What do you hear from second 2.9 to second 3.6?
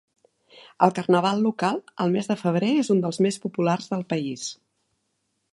un dels més